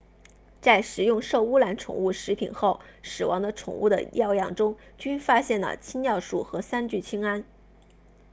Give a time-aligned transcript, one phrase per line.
[0.61, 7.43] 在食用受污染宠物食品后死亡的宠物的尿样中均发现了氰尿酸和三聚氰胺